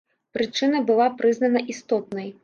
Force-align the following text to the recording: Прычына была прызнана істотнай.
Прычына 0.37 0.79
была 0.87 1.05
прызнана 1.19 1.61
істотнай. 1.75 2.33